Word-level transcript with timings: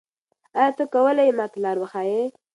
آیا 0.57 0.71
ته 0.77 0.83
کولای 0.93 1.27
ېې 1.29 1.35
ما 1.37 1.45
ته 1.51 1.57
لاره 1.63 1.79
وښیې؟ 1.81 2.23